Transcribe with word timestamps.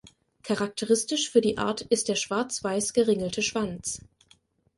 Charakteristisch 0.41 1.29
für 1.29 1.41
die 1.41 1.59
Art 1.59 1.81
ist 1.81 2.07
der 2.07 2.15
schwarz-weiß 2.15 2.93
geringelte 2.93 3.43
Schwanz. 3.43 4.01